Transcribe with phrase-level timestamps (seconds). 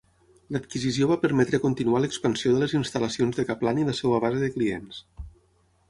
[0.53, 4.53] L'adquisició va permetre continuar l'expansió de les instal·lacions de Caplan i la seva base de
[4.57, 5.05] clients.